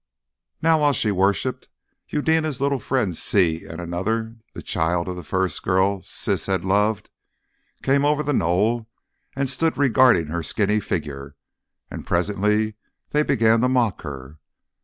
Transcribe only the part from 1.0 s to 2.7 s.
worshipped, Eudena's